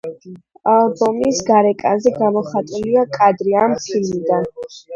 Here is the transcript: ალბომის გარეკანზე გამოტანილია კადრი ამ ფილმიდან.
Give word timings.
ალბომის 0.75 1.41
გარეკანზე 1.49 2.15
გამოტანილია 2.17 3.07
კადრი 3.21 3.57
ამ 3.67 3.79
ფილმიდან. 3.87 4.53